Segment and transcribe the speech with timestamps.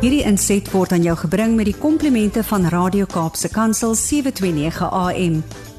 [0.00, 5.34] Hierdie inset word aan jou gebring met die komplimente van Radio Kaapse Kansel 729 AM.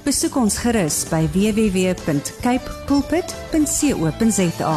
[0.06, 4.76] Besoek ons gerus by www.cape pulpit.co.za.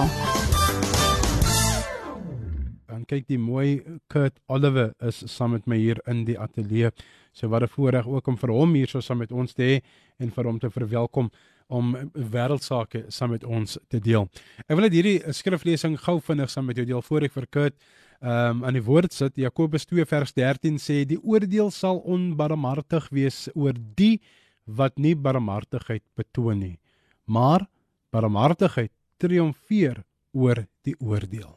[2.88, 6.88] Dan kyk die mooi Kurt Oliver is saam met my hier in die ateljee.
[7.36, 9.82] So wat 'n voorreg ook om vir hom hier so saam met ons te hê
[10.24, 11.30] en vir hom te verwelkom
[11.68, 14.28] om wêreldsaake saam met ons te deel.
[14.68, 17.74] Ek wil net hierdie skriflesing gou vinnig saam met jou deel voor ek vir Kurt
[18.24, 19.36] um, aan die woord sit.
[19.40, 24.18] Jakobus 2 vers 13 sê die oordeel sal onbarmhartig wees oor die
[24.64, 26.76] wat nie barmhartigheid betoon nie,
[27.28, 27.66] maar
[28.14, 30.00] barmhartigheid triomfeer
[30.32, 31.52] oor die oordeel.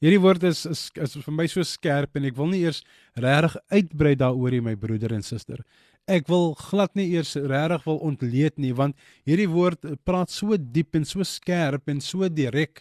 [0.00, 2.80] Hierdie woord is, is is vir my so skerp en ek wil nie eers
[3.20, 5.60] regtig uitbrei daaroor nie my broeder en suster.
[6.08, 8.96] Ek wil glad nie eers regtig wil ontleed nie want
[9.28, 12.80] hierdie woord praat so diep en so skerp en so direk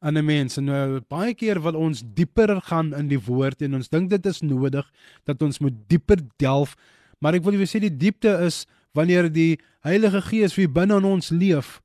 [0.00, 3.74] aan 'n mens en nou baie keer wil ons dieper gaan in die woord en
[3.74, 4.86] ons dink dit is nodig
[5.24, 6.76] dat ons moet dieper delf
[7.20, 11.06] maar ek wil julle sê die diepte is wanneer die Heilige Gees wie binne in
[11.06, 11.78] ons leef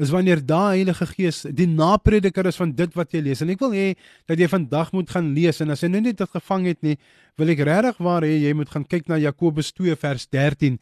[0.00, 3.42] is wanneer daai Heilige Gees die naprediker is van dit wat jy lees.
[3.44, 3.86] En ek wil hê
[4.28, 6.96] dat jy vandag moet gaan lees en as jy nou net dit gevang het nie
[7.38, 10.80] wil ek regtig waar hê jy moet gaan kyk na Jakobus 2 vers 13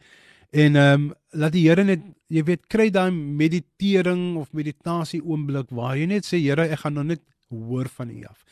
[0.53, 5.71] En ehm um, laat die Here net jy weet kry daai meditering of meditasie oomblik
[5.73, 8.43] waar jy net sê Here ek gaan nou net hoor van U af.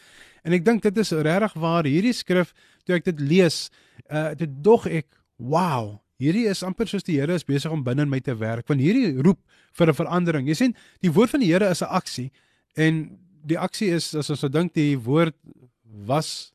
[0.42, 3.68] En ek dink dit is regtig waar hierdie skrif toe ek dit lees,
[4.10, 8.08] uh dit dog ek wow, hierdie is amper soos die Here is besig om binne
[8.08, 8.66] in my te werk.
[8.70, 9.38] Want hierdie roep
[9.78, 10.48] vir 'n verandering.
[10.48, 12.32] Jy sien, die woord van die Here is 'n aksie
[12.76, 15.38] en die aksie is as ons so dink die woord
[15.86, 16.54] was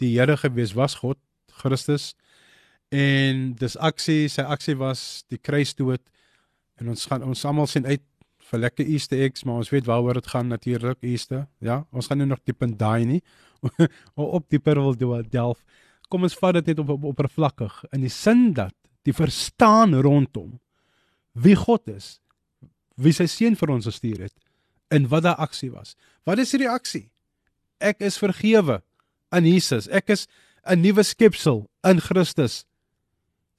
[0.00, 1.18] die Here gewees was God
[1.62, 2.14] Christus
[2.94, 6.02] en dis aksie sy aksie was die kruisdood.
[6.80, 8.02] En ons gaan ons almal sien uit
[8.50, 11.46] vir lekker Easter eggs maar ons weet waaroor dit gaan natuurlik Easter.
[11.64, 13.22] Ja ons gaan nou nog diep in daai nie.
[14.14, 14.96] Op dieper wil
[15.30, 15.62] delf.
[16.12, 17.78] Kom ons vat dit net op, op oppervlakkig.
[17.96, 18.74] In die sin dat
[19.08, 20.60] die verstaan rondom
[21.32, 22.20] wie God is
[22.94, 24.36] wie sy seun vir ons gestuur het
[24.94, 25.96] en wat daai aksie was.
[26.24, 27.08] Wat is die reaksie
[27.84, 28.80] ek is vergewe
[29.34, 29.88] in Jesus.
[29.88, 30.26] Ek is
[30.64, 32.64] 'n nuwe skepsel in Christus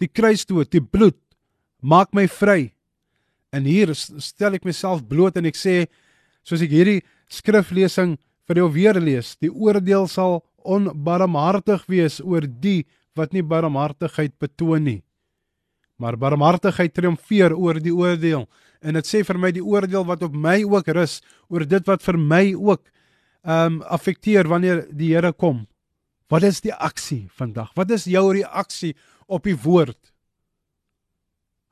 [0.01, 1.19] die kruisdood, die bloed
[1.81, 2.73] maak my vry.
[3.55, 5.85] En hier stel ek myself bloot en ek sê
[6.45, 7.01] soos ek hierdie
[7.31, 12.83] skriflesing vir jou weer lees, die oordeel sal onbarmhartig wees oor die
[13.15, 15.01] wat nie barmhartigheid betoon nie.
[16.01, 18.43] Maar barmhartigheid triomfeer oor die oordeel.
[18.83, 22.03] En dit sê vir my die oordeel wat op my ook rus oor dit wat
[22.03, 22.83] vir my ook
[23.45, 25.67] ehm um, affekteer wanneer die Here kom.
[26.33, 27.69] Wat is die aksie vandag?
[27.77, 28.95] Wat is jou reaksie
[29.27, 29.99] op die woord.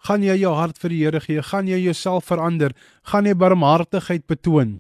[0.03, 1.41] Gaan jy jou hart vir die Here gee?
[1.41, 2.73] Gaan jy jouself verander?
[3.07, 4.79] Gaan jy barmhartigheid betoon?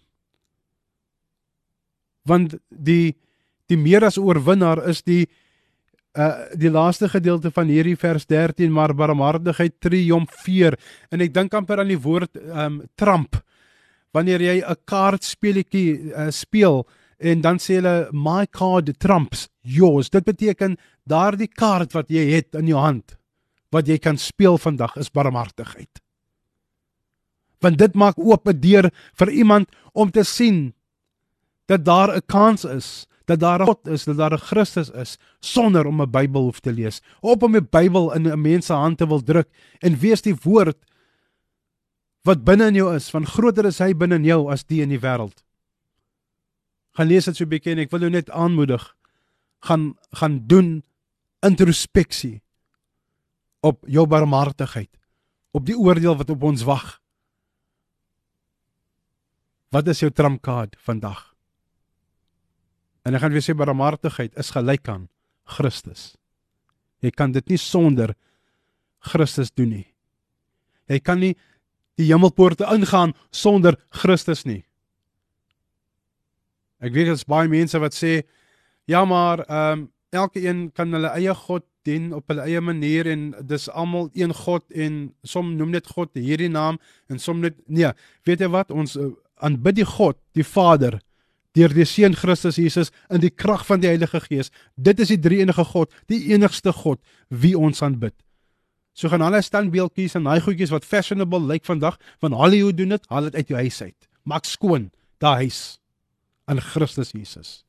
[2.27, 3.15] Want die
[3.71, 5.23] die meer as oorwinnaar is die
[6.13, 10.75] uh die laaste gedeelte van hierdie vers 13 maar barmhartigheid triomfeer
[11.09, 13.39] en ek dink amper aan die woord um trump
[14.13, 16.85] wanneer jy 'n kaartspeletjie uh, speel
[17.23, 20.77] en dan sê hulle my card trumps yours dit beteken
[21.09, 23.15] daardie kaart wat jy het in jou hand
[23.73, 26.01] wat jy kan speel vandag is barmhartigheid.
[27.63, 30.73] Want dit maak oop 'n deur vir iemand om te sien
[31.67, 35.17] dat daar 'n kans is, dat daar 'n God is, dat daar 'n Christus is
[35.39, 38.73] sonder om 'n Bybel hoef te lees, op om 'n Bybel in 'n mens se
[38.73, 40.77] hand te wil druk en wees die woord
[42.23, 44.89] wat binne in jou is, van groter is hy binne in jou as die in
[44.89, 45.43] die wêreld.
[46.93, 48.95] Gaan lees dit so 'n bietjie en ek wil jou net aanmoedig
[49.61, 50.83] gaan gaan doen
[51.41, 52.41] introspeksie
[53.63, 54.91] op jou barmhartigheid,
[55.51, 56.99] op die oordeel wat op ons wag.
[59.71, 61.33] Wat is jou tramkaart vandag?
[63.03, 65.07] En ek gaan weer sê barmhartigheid is gelyk aan
[65.43, 66.13] Christus.
[67.03, 68.13] Jy kan dit nie sonder
[69.03, 69.87] Christus doen nie.
[70.87, 71.33] Jy kan nie
[71.99, 74.63] die hemelpoorte ingaan sonder Christus nie.
[76.83, 78.21] Ek weet daar's baie mense wat sê
[78.91, 83.07] ja maar ehm um, elke een kan hulle eie God dien op hulle eie manier
[83.09, 86.77] en dis almal een God en som noem net God hierdie naam
[87.09, 87.89] en som net nee,
[88.27, 89.09] weet jy wat ons uh,
[89.43, 90.99] aanbid die God, die Vader
[91.57, 94.49] deur die seun Christus Jesus in die krag van die Heilige Gees.
[94.73, 98.15] Dit is die drie enige God, die enigste God wie ons aanbid.
[98.97, 103.05] So gaan alle standbeeldjies en daai goedjies wat fashionable lyk vandag van Hollywood doen dit,
[103.09, 104.09] haal dit uit jou huis uit.
[104.29, 104.89] Maak skoon
[105.21, 105.61] daai huis
[106.45, 107.63] aan Christus Jesus.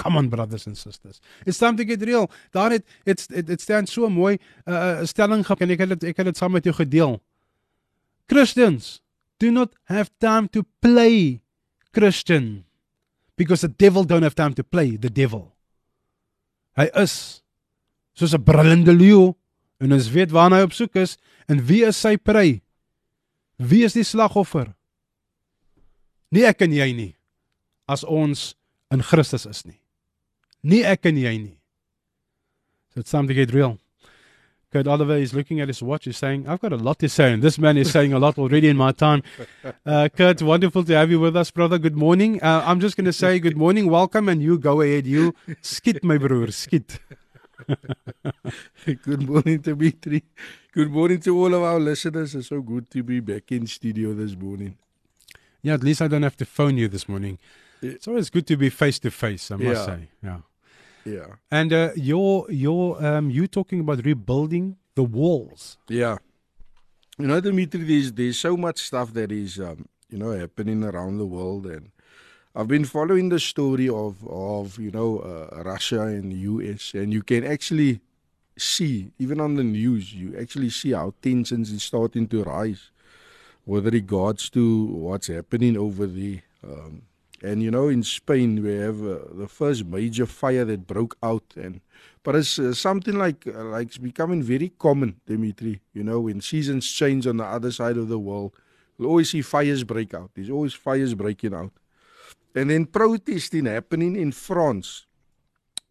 [0.00, 1.20] Come on brothers and sisters.
[1.44, 2.30] It's time to get real.
[2.50, 5.88] Daar het it's it, it staan so mooi 'n uh, stelling gehad en ek het
[5.88, 7.20] dit ek het dit saam met jou gedeel.
[8.26, 9.02] Christians
[9.38, 11.42] do not have time to play
[11.92, 12.64] Christian
[13.36, 15.52] because the devil don't have time to play the devil.
[16.76, 17.42] Hy is
[18.14, 19.36] soos 'n brullende leeu
[19.80, 21.18] en ons weet waarna hy op soek is
[21.48, 22.62] en wie is sy prey?
[23.56, 24.74] Wie is die slagoffer?
[26.32, 27.19] Nie ek en jy nie
[27.90, 28.54] as ons
[28.90, 29.80] in Christus is nie.
[30.62, 31.56] Nie ek en jy nie.
[32.94, 33.78] So it's time to get real.
[34.72, 36.04] Kurt Oliver is looking at his watch.
[36.04, 37.32] He's saying, I've got a lot to say.
[37.32, 39.24] And this man is saying a lot already in my time.
[39.84, 41.76] Uh, Kurt, wonderful to have you with us, brother.
[41.76, 42.40] Good morning.
[42.40, 45.08] Uh, I'm just going to say good morning, welcome, and you go ahead.
[45.08, 47.00] You skit, my brother, skit.
[48.84, 50.22] good morning, Dimitri.
[50.72, 52.36] Good morning to all of our listeners.
[52.36, 54.78] It's so good to be back in studio this morning.
[55.62, 57.38] Yeah, at least I don't have to phone you this morning.
[57.82, 59.86] It's always good to be face to face, I must Yeah.
[59.86, 60.08] say.
[60.22, 60.40] Yeah.
[61.04, 61.26] Yeah.
[61.50, 65.78] And uh, you're you're um you talking about rebuilding the walls.
[65.88, 66.18] Yeah.
[67.18, 71.18] You know, Dimitri, there's there's so much stuff that is um, you know, happening around
[71.18, 71.90] the world and
[72.54, 77.12] I've been following the story of of, you know, uh, Russia and the US and
[77.12, 78.00] you can actually
[78.58, 82.90] see even on the news you actually see how tensions is starting to rise
[83.64, 86.42] with regards to what's happening over there.
[86.62, 87.02] Um,
[87.42, 91.44] and you know, in Spain, we have uh, the first major fire that broke out,
[91.56, 91.80] and
[92.22, 95.80] but it's uh, something like uh, like it's becoming very common, Dimitri.
[95.94, 98.54] You know, when seasons change on the other side of the world,
[98.98, 100.30] we'll always see fires break out.
[100.34, 101.72] There's always fires breaking out,
[102.54, 105.06] and then protesting happening in France,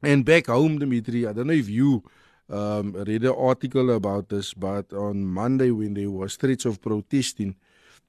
[0.03, 1.25] and back home, Dimitri.
[1.25, 2.03] I don't know if you
[2.49, 7.55] um, read an article about this, but on Monday when there was threats of protesting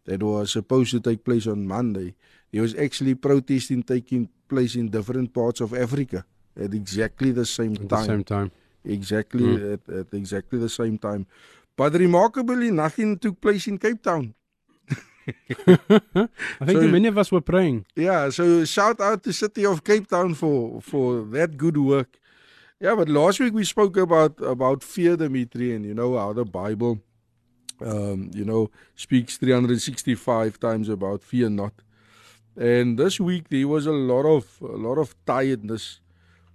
[0.05, 2.15] that was supposed to take place on Monday,
[2.53, 6.25] there was actually protesting taking place in different parts of Africa
[6.61, 7.85] at exactly the same time.
[7.85, 8.01] At time.
[8.07, 8.51] the same time.
[8.85, 9.73] Exactly Mm.
[9.75, 11.27] at, at exactly the same time.
[11.77, 14.35] But remarkably, nothing took place in Cape Town.
[15.69, 17.87] I think So- many of us were praying.
[17.95, 22.19] Yeah, so shout out to City of Cape Town for for that good work.
[22.81, 26.45] Yeah, but last week we spoke about about fear, Dimitri, and you know how the
[26.45, 26.99] Bible,
[27.85, 31.75] um, you know, speaks 365 times about fear not.
[32.57, 36.01] And this week there was a lot of a lot of tiredness,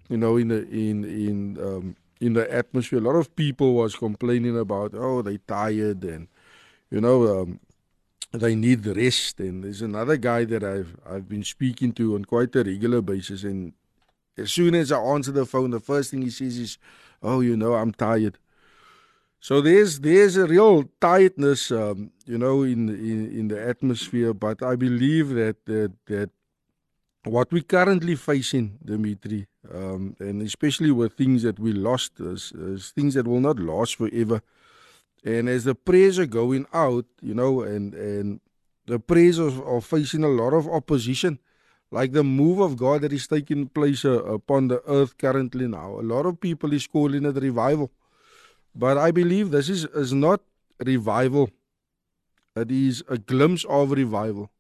[0.10, 3.00] you know, in the in in um, in the atmosphere.
[3.00, 6.28] A lot of people was complaining about oh they tired and
[6.92, 7.60] you know um,
[8.32, 9.40] they need rest.
[9.40, 13.44] And there's another guy that I've I've been speaking to on quite a regular basis.
[13.44, 13.74] And
[14.38, 16.78] as soon as I answer the phone, the first thing he says is,
[17.24, 18.38] "Oh, you know, I'm tired."
[19.46, 24.34] So there's there's a real tiredness, um, you know, in, in in the atmosphere.
[24.34, 26.32] But I believe that that that
[27.26, 32.90] what we're currently facing, Dimitri, um, and especially with things that we lost, is, is
[32.90, 34.42] things that will not last forever.
[35.24, 38.40] And as the prayers are going out, you know, and and
[38.88, 41.38] the prayers are, are facing a lot of opposition,
[41.92, 46.00] like the move of God that is taking place uh, upon the earth currently now.
[46.00, 47.92] A lot of people is calling it revival,
[48.76, 50.42] but I believe this is is not
[50.86, 51.50] revival.
[52.56, 54.52] It is a glimpse of revival.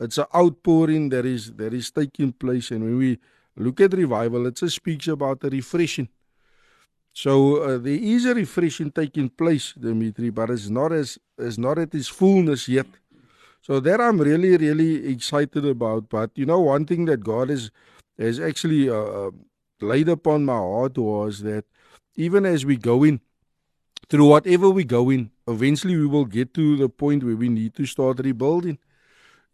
[0.00, 3.18] It's an outpouring that is that is taking place, and when we
[3.56, 6.08] look at revival, it just speaks about a refreshing.
[7.12, 11.78] So uh, there is a refreshing taking place, Dimitri, but it's not as it's not
[11.78, 12.86] at its fullness yet.
[13.60, 16.08] So that I'm really really excited about.
[16.08, 17.70] But you know, one thing that God has
[18.18, 19.30] has actually uh, uh,
[19.80, 21.64] laid upon my heart was that
[22.16, 23.20] even as we go in
[24.12, 27.74] through whatever we go in, eventually we will get to the point where we need
[27.74, 28.78] to start rebuilding.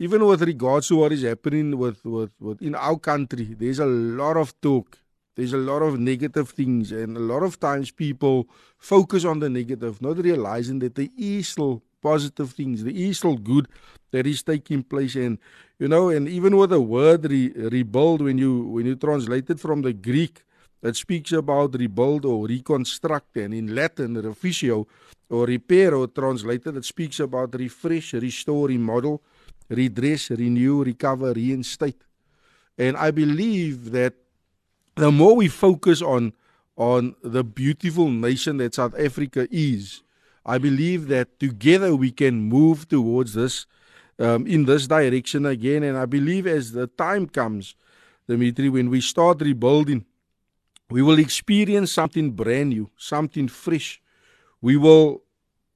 [0.00, 3.86] Even with regards to what is happening with, with, with in our country, there's a
[3.86, 4.98] lot of talk
[5.36, 9.48] there's a lot of negative things, and a lot of times people focus on the
[9.48, 13.68] negative, not realizing that there is still positive things, there is still good
[14.10, 15.14] that is taking place.
[15.14, 15.38] And
[15.78, 19.60] you know, and even with the word re- rebuild, when you when you translate it
[19.60, 20.42] from the Greek,
[20.82, 24.86] it speaks about rebuild or reconstruct, and in Latin, refitio
[25.28, 29.22] or repair or translated, it speaks about refresh, restore, remodel,
[29.68, 32.02] redress, renew, recover, reinstate.
[32.78, 34.14] And I believe that
[34.94, 36.32] the more we focus on
[36.76, 40.02] on the beautiful nation that South Africa is,
[40.46, 43.66] I believe that together we can move towards this
[44.18, 45.82] um, in this direction again.
[45.82, 47.74] And I believe as the time comes,
[48.28, 50.04] Dimitri, when we start rebuilding,
[50.90, 54.00] we will experience something brand new, something fresh.
[54.60, 55.22] We will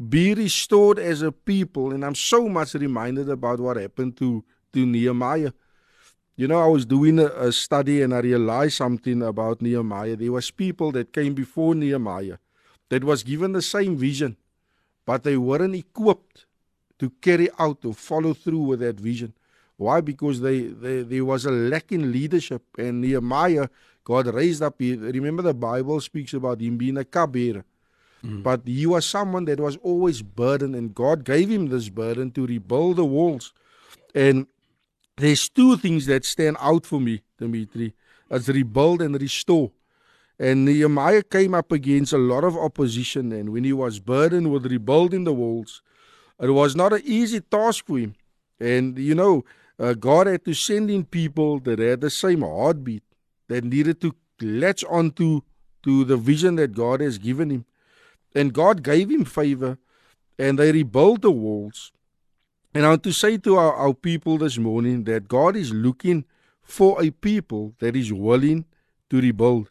[0.08, 1.92] be restored as a people.
[1.92, 5.52] And I'm so much reminded about what happened to, to Nehemiah.
[6.34, 10.16] You know, I was doing a, a study and I realized something about Nehemiah.
[10.16, 12.38] There was people that came before Nehemiah
[12.88, 14.36] that was given the same vision,
[15.04, 16.46] but they weren't equipped
[16.98, 19.34] to carry out or follow through with that vision.
[19.76, 20.00] Why?
[20.00, 23.68] Because they, they there was a lack in leadership, and Nehemiah,
[24.04, 24.76] God raised up.
[24.78, 27.64] He, remember, the Bible speaks about him being a cupbearer.
[28.24, 28.42] Mm.
[28.42, 32.46] But he was someone that was always burdened, and God gave him this burden to
[32.46, 33.52] rebuild the walls.
[34.14, 34.46] And
[35.16, 37.94] there's two things that stand out for me, Dimitri.
[38.32, 39.70] as rebuild and restore.
[40.38, 44.66] And Nehemiah came up against a lot of opposition, and when he was burdened with
[44.66, 45.82] rebuilding the walls,
[46.40, 48.14] it was not an easy task for him.
[48.58, 49.44] And you know,
[49.78, 53.04] uh, God had to send in people that had the same heartbeat,
[53.52, 55.42] that needed to latch onto
[55.82, 57.64] to the vision that God has given him.
[58.34, 59.78] And God gave him favor,
[60.38, 61.92] and they rebuilt the walls.
[62.74, 66.24] And I want to say to our, our people this morning that God is looking
[66.62, 68.64] for a people that is willing
[69.10, 69.68] to rebuild.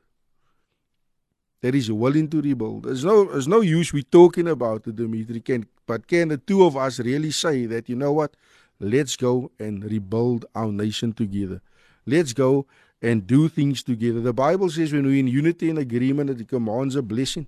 [1.61, 2.83] That is willing to rebuild.
[2.83, 5.41] There's no, there's no use we talking about it, Dimitri.
[5.41, 8.35] Can, but can the two of us really say that, you know what?
[8.79, 11.61] Let's go and rebuild our nation together.
[12.05, 12.67] Let's go
[13.01, 14.19] and do things together.
[14.19, 17.47] The Bible says when we're in unity and agreement, it commands a blessing.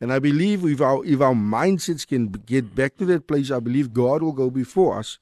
[0.00, 3.58] And I believe if our if our mindsets can get back to that place, I
[3.58, 5.18] believe God will go before us,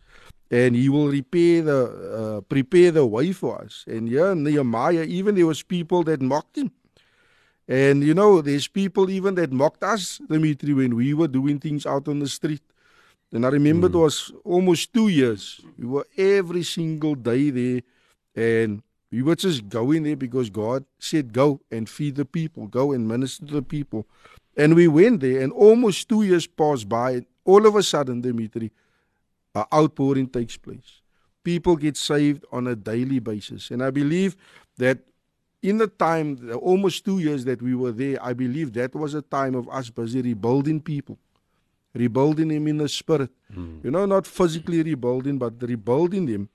[0.51, 1.81] and He will repair the
[2.21, 3.85] uh, prepare the way for us.
[3.87, 6.73] And yeah, Nehemiah, even there was people that mocked him,
[7.67, 11.87] and you know, there's people even that mocked us, Dimitri, when we were doing things
[11.87, 12.63] out on the street.
[13.33, 13.95] And I remember mm.
[13.95, 15.61] it was almost two years.
[15.79, 17.81] We were every single day there,
[18.35, 22.93] and we were just going there because God said, "Go and feed the people, go
[22.93, 24.07] and minister to the people."
[24.57, 27.11] And we went there, and almost two years passed by.
[27.13, 28.73] And all of a sudden, Dimitri,
[29.55, 31.03] an outpouring takes place.
[31.45, 33.71] People get saved on a daily basis.
[33.71, 34.37] And I believe
[34.79, 34.99] that
[35.63, 39.23] in the time, almost two years that we were there, I believe that was a
[39.23, 41.19] time of us busy rebuilding people,
[41.95, 43.31] rebuilding them in the spirit.
[43.55, 43.85] Mm.
[43.85, 46.49] You know, not physically rebuilding, but rebuilding them.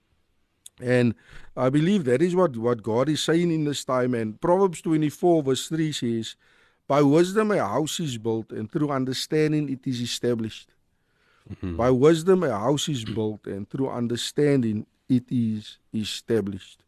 [0.83, 1.15] And
[1.55, 4.13] I believe that is what, what God is saying in this time.
[4.13, 6.35] And Proverbs 24, verse 3 says,
[6.87, 10.69] By wisdom a house is built, and through understanding it is established.
[11.49, 11.75] Mm-hmm.
[11.75, 16.83] By wisdom a house is built, and through understanding it is established.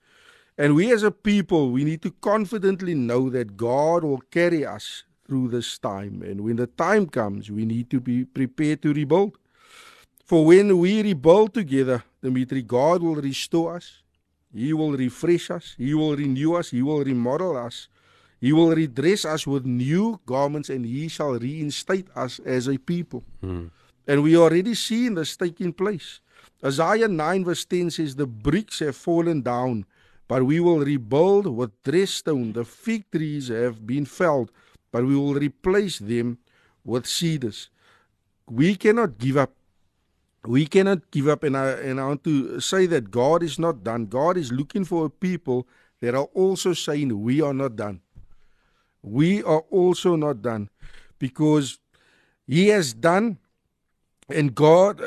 [0.57, 5.03] And we as a people, we need to confidently know that God will carry us
[5.25, 6.21] through this time.
[6.21, 9.37] And when the time comes, we need to be prepared to rebuild.
[10.25, 14.01] For when we rebuild together, Dimitri, God will restore us.
[14.53, 15.75] He will refresh us.
[15.77, 16.71] He will renew us.
[16.71, 17.89] He will remodel us.
[18.39, 23.23] He will redress us with new garments and he shall reinstate us as a people.
[23.41, 23.67] Hmm.
[24.07, 26.19] And we already see this taking place.
[26.63, 29.85] Isaiah 9 verse 10 says, The bricks have fallen down,
[30.27, 32.53] but we will rebuild with dressed stone.
[32.53, 34.51] The fig trees have been felled,
[34.91, 36.37] but we will replace them
[36.83, 37.69] with cedars.
[38.49, 39.51] We cannot give up.
[40.45, 41.43] We cannot give up.
[41.43, 44.07] And I, and I want to say that God is not done.
[44.07, 45.67] God is looking for a people
[46.01, 48.01] that are also saying, We are not done
[49.03, 50.69] we are also not done
[51.19, 51.77] because
[52.47, 53.37] he has done
[54.29, 55.01] and God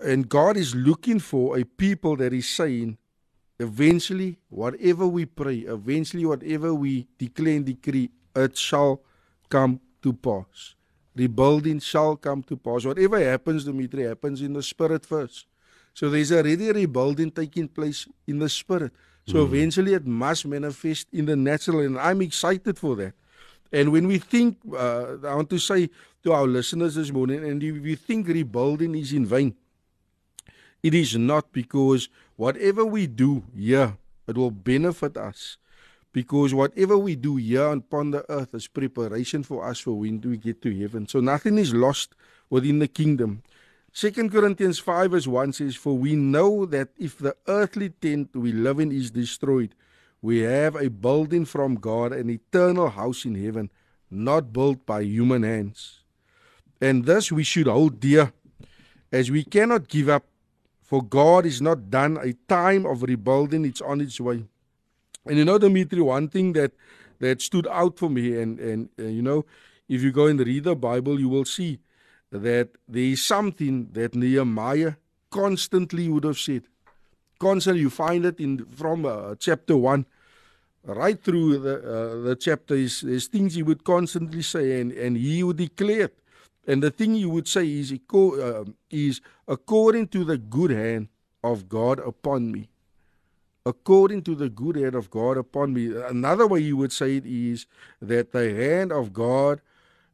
[0.00, 2.98] and God is looking for a people that is saying
[3.60, 9.02] eventually whatever we pray eventually whatever we declare and decree it shall
[9.50, 10.74] come to pass
[11.14, 15.46] rebuilding shall come to pass whatever happens Dimitri happens in the spirit first
[15.94, 18.92] so there's already rebuilding taking place in the spirit
[19.26, 19.44] so mm.
[19.44, 23.14] eventually it must manifest in the natural and I'm excited for that
[23.72, 25.88] and when we think, uh, I want to say
[26.24, 29.54] to our listeners this morning, and if we think rebuilding is in vain,
[30.82, 33.96] it is not because whatever we do here,
[34.28, 35.56] it will benefit us.
[36.12, 40.36] Because whatever we do here upon the earth is preparation for us for when we
[40.36, 41.08] get to heaven.
[41.08, 42.14] So nothing is lost
[42.50, 43.42] within the kingdom.
[43.94, 48.52] Second Corinthians 5 verse 1 says, For we know that if the earthly tent we
[48.52, 49.74] live in is destroyed,
[50.20, 53.70] we have a building from God, an eternal house in heaven,
[54.10, 56.00] not built by human hands.
[56.80, 58.32] And this we should hold dear,
[59.10, 60.24] as we cannot give up,
[60.82, 62.18] for God is not done.
[62.18, 64.44] A time of rebuilding, it's on its way.
[65.26, 66.72] And you know, Dimitri, one thing that,
[67.20, 69.44] that stood out for me, and, and uh, you know,
[69.88, 71.78] if you go and read the Bible, you will see
[72.30, 74.94] that there is something that Nehemiah
[75.30, 76.62] constantly would have said
[77.42, 80.06] constantly you find it in from uh, chapter 1
[80.84, 85.16] right through the uh, the chapter is there's things he would constantly say and and
[85.16, 86.18] he would declare it.
[86.70, 89.20] and the thing he would say is uh, is
[89.56, 91.08] according to the good hand
[91.52, 92.62] of God upon me
[93.64, 97.26] according to the good hand of God upon me another way you would say it
[97.26, 97.66] is
[98.00, 99.60] that the hand of God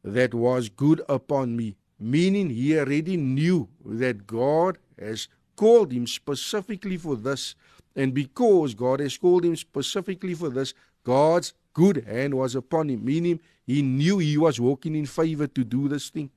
[0.03, 6.95] that was good upon me meaning he already knew that God has called him specifically
[6.95, 7.55] for this.
[7.95, 13.03] And because God has called him specifically for this, God's good hand was upon him,
[13.03, 16.29] meaning he knew he was walking in favor to do this thing.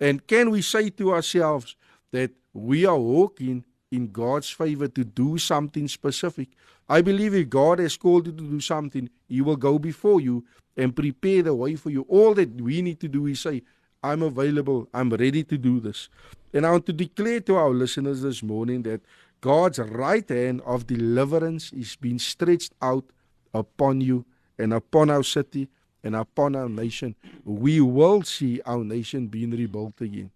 [0.00, 1.76] And can we say to ourselves
[2.12, 3.64] that we are walking
[3.94, 6.48] in God's favor to do something specific?
[6.88, 10.44] I believe if God has called you to do something, He will go before you
[10.76, 12.04] and prepare the way for you.
[12.08, 13.62] All that we need to do is say,
[14.02, 16.08] I'm available, I'm ready to do this.
[16.52, 19.00] And I want to declare to our listeners this morning that
[19.40, 23.04] God's right hand of deliverance is being stretched out
[23.52, 24.24] upon you
[24.58, 25.68] and upon our city
[26.02, 27.14] and upon our nation.
[27.44, 30.30] We will see our nation being rebuilt again.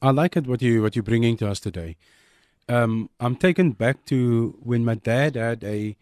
[0.00, 1.96] I like it what you what you're bringing to us today.
[2.68, 5.96] Um, I'm taken back to when my dad had a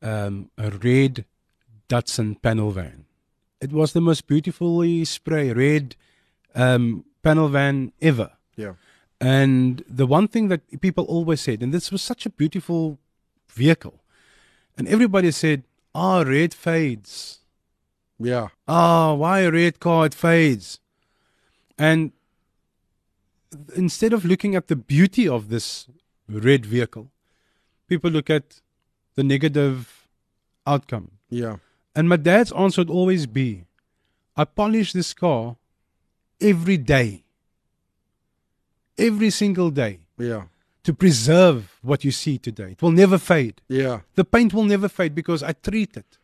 [0.00, 1.24] um, a red
[1.88, 3.06] Datsun panel van.
[3.60, 5.96] It was the most beautifully spray red
[6.54, 8.32] um, panel van ever.
[8.56, 8.74] Yeah.
[9.20, 12.98] And the one thing that people always said, and this was such a beautiful
[13.48, 14.00] vehicle,
[14.76, 15.64] and everybody said,
[15.94, 17.40] "Ah, oh, red fades."
[18.20, 18.48] Yeah.
[18.66, 20.06] Ah, oh, why a red car?
[20.06, 20.78] It fades.
[21.76, 22.12] And
[23.74, 25.86] instead of looking at the beauty of this
[26.28, 27.10] red vehicle,
[27.88, 28.60] people look at
[29.14, 30.08] the negative
[30.66, 31.12] outcome.
[31.30, 31.56] Yeah.
[31.94, 33.64] And my dad's answer would always be
[34.36, 35.56] I polish this car
[36.40, 37.24] every day,
[38.96, 40.00] every single day.
[40.16, 40.44] Yeah.
[40.84, 42.72] To preserve what you see today.
[42.72, 43.60] It will never fade.
[43.68, 44.00] Yeah.
[44.14, 46.18] The paint will never fade because I treat it.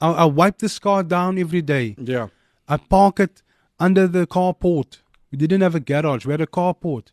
[0.00, 1.96] I, I wipe this car down every day.
[1.98, 2.28] Yeah.
[2.68, 3.42] I park it
[3.80, 4.98] under the carport
[5.30, 6.26] we didn't have a garage.
[6.26, 7.08] We had a carport,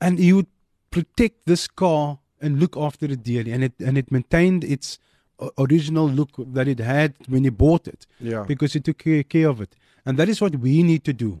[0.00, 0.46] and he would
[0.90, 4.98] protect this car and look after it dearly, and it and it maintained its
[5.38, 8.06] uh, original look that it had when he bought it.
[8.20, 8.44] Yeah.
[8.46, 11.40] Because he took care of it, and that is what we need to do.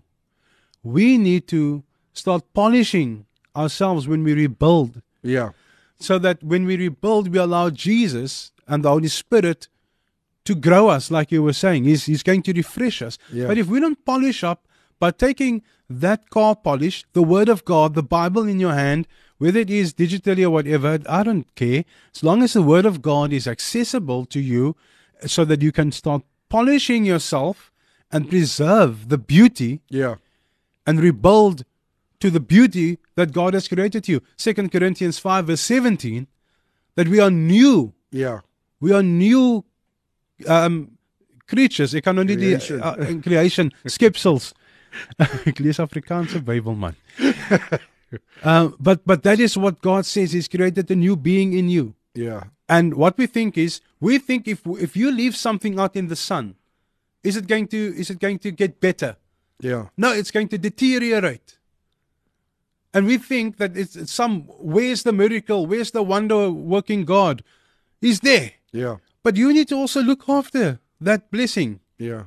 [0.82, 5.02] We need to start polishing ourselves when we rebuild.
[5.22, 5.50] Yeah.
[5.98, 9.68] So that when we rebuild, we allow Jesus and the Holy Spirit
[10.44, 11.84] to grow us, like you were saying.
[11.84, 13.18] He's, he's going to refresh us.
[13.32, 13.46] Yeah.
[13.46, 14.66] But if we don't polish up
[14.98, 15.62] by taking
[16.00, 19.06] that car polish, the Word of God, the Bible in your hand,
[19.38, 21.84] whether it is digitally or whatever, I don't care.
[22.14, 24.76] As long as the Word of God is accessible to you
[25.26, 27.72] so that you can start polishing yourself
[28.10, 30.16] and preserve the beauty yeah.
[30.86, 31.64] and rebuild
[32.20, 34.22] to the beauty that God has created you.
[34.36, 36.26] Second Corinthians 5 verse 17,
[36.94, 37.94] that we are new.
[38.10, 38.40] Yeah.
[38.80, 39.64] We are new
[40.46, 40.98] um,
[41.48, 41.94] creatures.
[41.94, 44.52] Ek kan nou nie die uh, creation skepsels
[45.46, 46.96] Ek lees Afrikaanse Bybel man.
[48.42, 51.94] uh, but but that is what God says he's created a new being in you.
[52.14, 52.44] Yeah.
[52.68, 56.16] And what we think is we think if if you leave something out in the
[56.16, 56.56] sun
[57.22, 59.16] is it going to is it going to get better?
[59.60, 59.88] Yeah.
[59.96, 61.58] No, it's going to deteriorate.
[62.94, 65.66] And we think that it's, it's some where's the miracle?
[65.66, 67.42] Where's the wonder working God?
[68.00, 68.52] He's there.
[68.72, 68.96] Yeah.
[69.22, 71.80] But you need to also look after that blessing.
[71.96, 72.24] Yeah.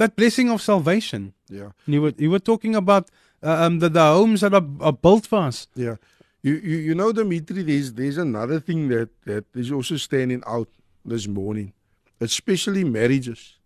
[0.00, 1.34] That blessing of salvation.
[1.50, 1.72] Yeah.
[1.86, 3.10] You were you were talking about
[3.42, 5.66] uh, um the, the homes that are, are built for us.
[5.74, 5.96] Yeah.
[6.42, 10.68] You, you you know Dimitri there's there's another thing that that is also standing out
[11.04, 11.74] this morning,
[12.18, 13.58] especially marriages.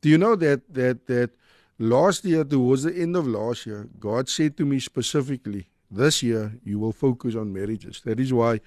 [0.00, 1.30] Do you know that that that
[1.78, 6.54] last year towards the end of last year, God said to me specifically, this year
[6.64, 8.00] you will focus on marriages.
[8.06, 8.60] That is why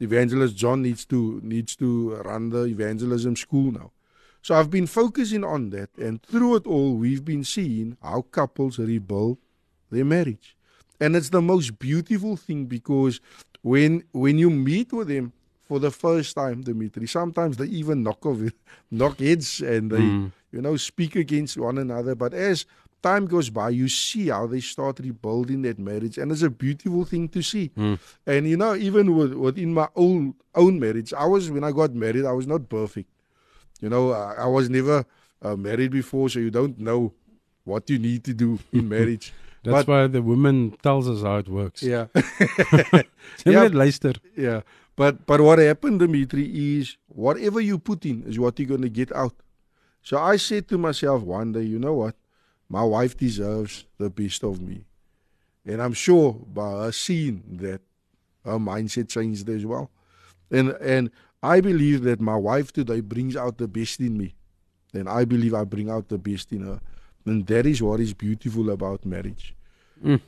[0.00, 3.92] evangelist John needs to needs to run the evangelism school now.
[4.42, 8.78] So I've been focusing on that, and through it all, we've been seeing how couples
[8.78, 9.38] rebuild
[9.90, 10.56] their marriage,
[11.00, 13.20] and it's the most beautiful thing because
[13.62, 15.32] when when you meet with them
[15.64, 18.38] for the first time, Dimitri, sometimes they even knock off
[18.90, 20.32] knock heads and they mm.
[20.52, 22.14] you know speak against one another.
[22.14, 22.64] But as
[23.02, 27.04] time goes by, you see how they start rebuilding that marriage, and it's a beautiful
[27.04, 27.70] thing to see.
[27.76, 27.98] Mm.
[28.26, 31.94] And you know, even with, within my own own marriage, I was when I got
[31.94, 33.10] married, I was not perfect.
[33.80, 35.04] You know, I, I was never
[35.42, 37.12] uh, married before, so you don't know
[37.64, 39.32] what you need to do in marriage.
[39.62, 41.82] That's but, why the woman tells us how it works.
[41.82, 42.06] Yeah.
[43.44, 43.68] yeah.
[43.72, 44.14] luister.
[44.36, 44.62] Yeah.
[44.96, 49.12] But but what happened, Dimitri, is whatever you put in is what you're gonna get
[49.12, 49.34] out.
[50.02, 52.16] So I said to myself one day, you know what?
[52.68, 54.84] My wife deserves the best of me.
[55.66, 57.80] And I'm sure by her seeing that
[58.44, 59.90] her mindset changed as well.
[60.50, 61.10] And and
[61.42, 64.34] I believe that my wife today brings out the best in me.
[64.92, 66.80] And I believe I bring out the best in her.
[67.24, 69.54] And that is what is beautiful about marriage.
[70.02, 70.20] Mm.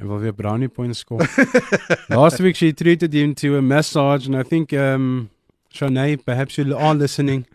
[0.00, 1.20] I will weer brownie points score.
[2.10, 5.30] Last week she treated him to a massage, and I think, um,
[5.72, 7.46] Shanae, perhaps you are listening.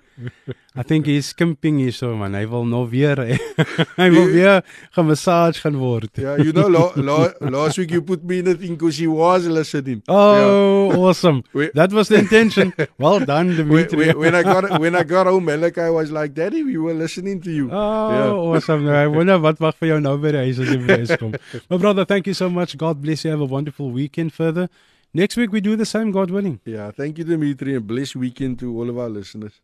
[0.76, 2.34] I think he's skimping hier so man.
[2.36, 3.16] Hy wil nog weer
[4.00, 4.62] hy wil weer
[4.96, 6.10] gemassage gaan word.
[6.20, 9.08] Yeah, you know, lo, lo, last week you put me in a thing because she
[9.08, 10.02] was listening.
[10.08, 11.00] Oh, yeah.
[11.00, 11.44] awesome!
[11.54, 12.74] We- That was the intention.
[12.98, 13.98] Well done, Dimitri.
[14.14, 17.42] when, when I got when I got home, Malachi was like, "Daddy, we were listening
[17.42, 18.32] to you." Oh, Yeah.
[18.32, 18.88] awesome.
[18.88, 21.36] I wonder wat wag vir jou nou by die huis as jy by huis kom.
[21.70, 22.76] My brother, thank you so much.
[22.78, 23.32] God bless you.
[23.32, 24.68] Have a wonderful weekend further.
[25.16, 26.60] Next week we do the same, God willing.
[26.66, 29.62] Yeah, thank you, Dimitri, and blessed weekend to all of our listeners.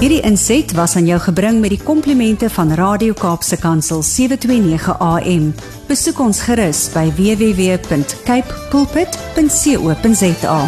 [0.00, 5.52] Hierdie inset was aan jou gebring met die komplimente van Radio Kaapse Kansel 729 AM.
[5.88, 10.58] Besoek ons gerus by www.cape pulpit.co.za.